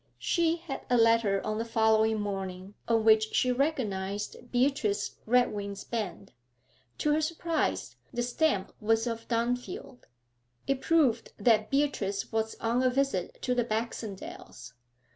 She 0.17 0.55
had 0.55 0.81
a 0.89 0.97
letter 0.97 1.45
on 1.45 1.59
the 1.59 1.63
following 1.63 2.19
morning 2.19 2.73
on 2.87 3.03
which 3.03 3.35
she 3.35 3.51
recognised 3.51 4.49
Beatrice 4.51 5.17
Redwing's 5.27 5.83
bend. 5.83 6.31
To 6.97 7.11
her 7.13 7.21
surprise, 7.21 7.97
the 8.11 8.23
stamp 8.23 8.73
was 8.81 9.05
of 9.05 9.27
Dunfield. 9.27 10.05
It 10.65 10.81
proved 10.81 11.33
that 11.37 11.69
Beatrice 11.69 12.31
was 12.31 12.55
on 12.55 12.81
a 12.81 12.89
visit 12.89 13.39
to 13.43 13.53
the 13.53 13.63
Baxendales. 13.63 14.73